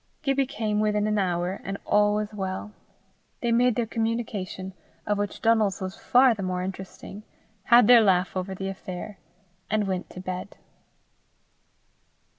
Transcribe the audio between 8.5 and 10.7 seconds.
the affair, and went to bed.